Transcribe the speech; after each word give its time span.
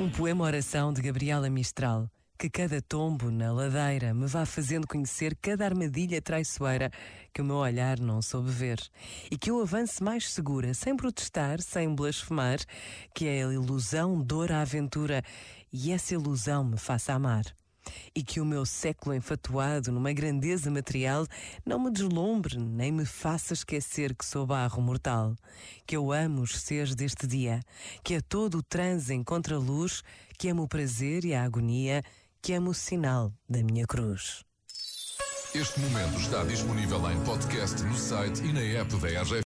Um 0.00 0.10
poema 0.10 0.44
oração 0.44 0.92
de 0.92 1.02
Gabriela 1.02 1.50
Mistral. 1.50 2.08
Que 2.38 2.48
cada 2.48 2.80
tombo 2.80 3.30
na 3.30 3.52
ladeira 3.52 4.14
me 4.14 4.26
vá 4.26 4.46
fazendo 4.46 4.86
conhecer 4.86 5.36
cada 5.36 5.66
armadilha 5.66 6.20
traiçoeira 6.20 6.90
que 7.32 7.42
o 7.42 7.44
meu 7.44 7.56
olhar 7.56 8.00
não 8.00 8.22
soube 8.22 8.50
ver. 8.50 8.80
E 9.30 9.36
que 9.36 9.50
eu 9.50 9.60
avance 9.60 10.02
mais 10.02 10.30
segura, 10.30 10.72
sem 10.72 10.96
protestar, 10.96 11.60
sem 11.60 11.94
blasfemar, 11.94 12.58
que 13.14 13.26
é 13.26 13.44
a 13.44 13.52
ilusão 13.52 14.20
dor 14.20 14.50
a 14.50 14.62
aventura 14.62 15.22
e 15.72 15.92
essa 15.92 16.14
ilusão 16.14 16.64
me 16.64 16.78
faça 16.78 17.12
amar 17.12 17.44
e 18.14 18.22
que 18.22 18.40
o 18.40 18.44
meu 18.44 18.64
século 18.64 19.14
enfatuado 19.14 19.92
numa 19.92 20.12
grandeza 20.12 20.70
material 20.70 21.26
não 21.64 21.78
me 21.78 21.90
deslumbre 21.90 22.58
nem 22.58 22.92
me 22.92 23.04
faça 23.04 23.52
esquecer 23.52 24.14
que 24.14 24.24
sou 24.24 24.46
barro 24.46 24.82
mortal, 24.82 25.34
que 25.86 25.96
eu 25.96 26.12
amo 26.12 26.42
os 26.42 26.58
seres 26.58 26.94
deste 26.94 27.26
dia, 27.26 27.60
que 28.02 28.14
a 28.14 28.20
todo 28.20 28.58
o 28.58 28.62
transe 28.62 29.14
encontra 29.14 29.58
luz, 29.58 30.02
que 30.38 30.48
amo 30.48 30.62
o 30.62 30.68
prazer 30.68 31.24
e 31.24 31.34
a 31.34 31.44
agonia, 31.44 32.02
que 32.40 32.52
amo 32.52 32.70
o 32.70 32.74
sinal 32.74 33.32
da 33.48 33.62
minha 33.62 33.86
cruz. 33.86 34.44
Este 35.54 35.78
momento 35.78 36.18
está 36.18 36.42
disponível 36.42 36.98
em 37.12 37.20
podcast 37.20 37.80
no 37.84 37.94
site 37.96 38.42
e 38.42 38.52
na 38.52 38.60
app 38.60 38.92
da 38.96 39.22
RGF. 39.22 39.42